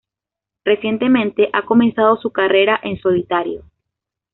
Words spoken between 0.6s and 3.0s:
Recientemente ha comenzado su carrera en